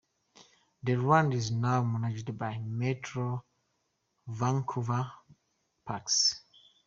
The 0.81 0.95
land 0.95 1.35
is 1.35 1.51
now 1.51 1.83
managed 1.83 2.35
by 2.35 2.57
Metro 2.57 3.45
Vancouver 4.25 5.11
Parks. 5.85 6.41